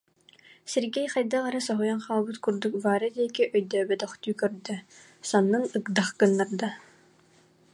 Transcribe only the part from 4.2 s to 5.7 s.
көрдө, саннын